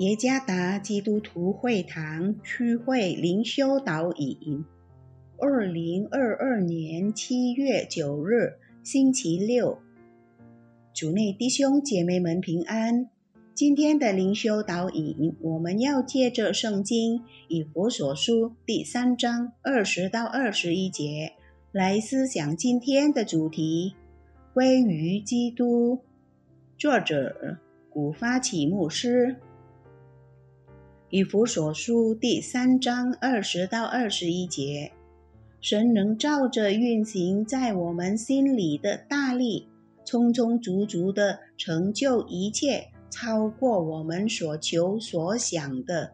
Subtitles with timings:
[0.00, 4.64] 耶加达基督徒会堂区会灵修导引，
[5.36, 9.78] 二零二二年七月九日，星期六，
[10.94, 13.10] 主内弟兄姐妹们平安。
[13.54, 21.34] 今天的灵修导引，我们要借着圣经以弗所书第三章二十到二十一节
[21.72, 23.94] 来思想今天的主题：
[24.54, 25.98] 归于基督。
[26.78, 27.58] 作者
[27.90, 29.36] 古发起牧师。
[31.10, 34.92] 以弗所书第三章二十到二十一节，
[35.60, 39.66] 神能照着运行在我们心里的大力，
[40.04, 46.12] 充充足足的成就一切，超过我们所求所想的。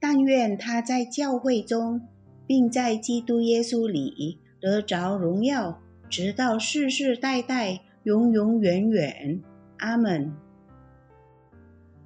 [0.00, 2.00] 但愿他在教会中，
[2.46, 9.42] 并在基督耶稣里得着荣耀，直到世世代代，永永远远。
[9.76, 10.32] 阿门。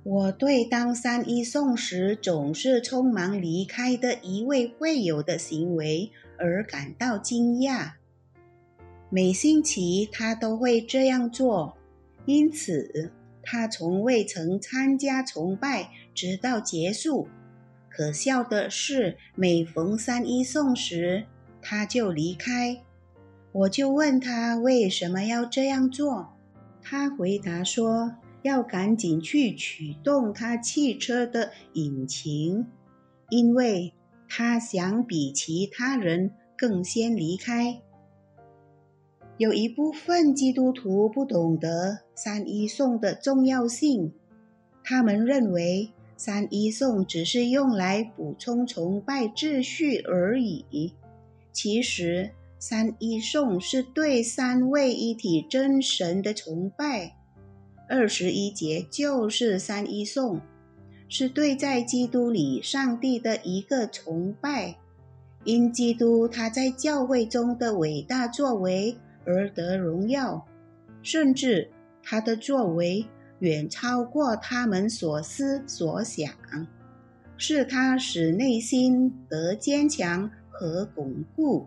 [0.05, 7.93] 我对当三一送时总是匆忙离开的一位会友的行为而感到惊讶。
[9.11, 11.77] 每星期他都会这样做，
[12.27, 13.13] 因此
[13.45, 17.29] 他从未曾参加崇拜，直到结束。
[17.89, 21.27] 可笑的是，每逢三一送时，
[21.61, 22.83] 他就离开。
[23.53, 26.33] 我就问他为什么要这样做，
[26.83, 28.15] 他回答说。
[28.43, 32.67] 要赶紧去启动他汽车的引擎，
[33.31, 33.93] 因为
[34.29, 37.81] 他想比其他人更先离开。
[39.39, 44.13] 有一部分基督徒不懂得三一颂的重要性，
[44.85, 50.93] 他们认为三一颂只是用来补充崇拜秩序而已。
[51.53, 57.17] 其实，三一颂是对三位一体真神的崇拜。
[57.93, 60.41] 二十一节就是三一颂，
[61.11, 64.79] 是对在基督里上帝的一个崇拜，
[65.45, 70.43] 因基督他在教会中的伟大作为而得荣耀，
[71.03, 71.69] 甚至
[72.03, 73.05] 他的作为
[73.41, 76.33] 远超过他们所思所想，
[77.37, 81.67] 是他使内心得坚强和巩固，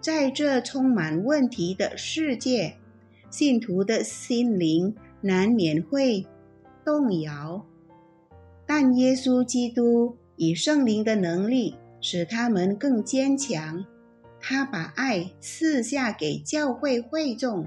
[0.00, 2.76] 在这充满问题的世界，
[3.30, 4.94] 信徒的心灵。
[5.22, 6.26] 难免会
[6.84, 7.66] 动摇，
[8.66, 13.84] 但耶稣基督以圣灵的能力使他们更坚强。
[14.40, 17.66] 他把爱赐下给教会会众，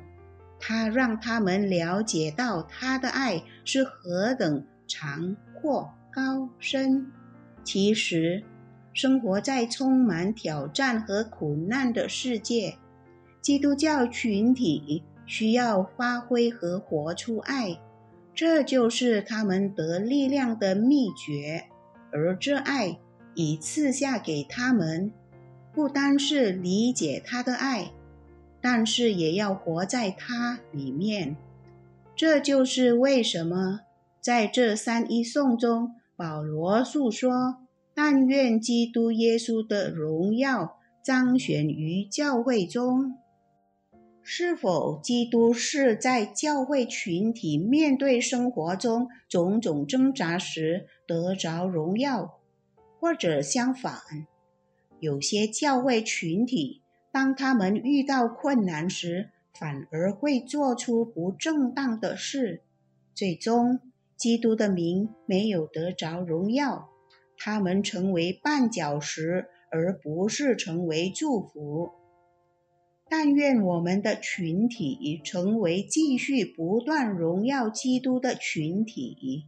[0.59, 7.11] 他让他们了解到他的爱是何等长阔高深。
[7.63, 8.43] 其实，
[8.91, 12.75] 生活在充满挑战和苦难的世界，
[13.39, 15.03] 基督教群体。
[15.25, 17.79] 需要发挥和活出爱，
[18.33, 21.65] 这就是他们得力量的秘诀。
[22.11, 22.99] 而这爱
[23.33, 25.11] 已赐下给他们，
[25.73, 27.91] 不单是理解他的爱，
[28.61, 31.35] 但是也要活在他里面。
[32.15, 33.79] 这就是为什么
[34.21, 37.57] 在这三一颂中，保罗诉说
[37.95, 43.15] ：“但愿基督耶稣的荣耀彰显于教会中。”
[44.25, 52.39] 是否基督是在教会群体面对生活中种种挣扎时得着荣耀，
[52.99, 53.99] 或者相反，
[55.01, 62.61] 有些教会群体当他们遇到困难时，反而会做出不正当的事，
[63.13, 63.81] 最终
[64.15, 66.89] 基督的名没有得着荣耀，
[67.37, 71.91] 他们成为绊脚石，而不是成为祝福。
[73.15, 79.47] 但愿我们的群体成为继续不断荣耀基督的群体。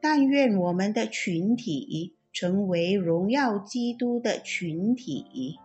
[0.00, 5.56] 但愿我们的群体成为荣耀基督的群体。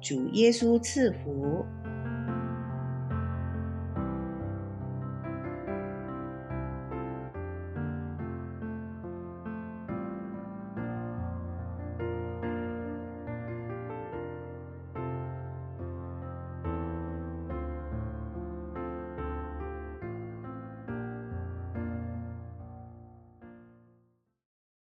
[0.00, 1.66] 主耶稣赐福。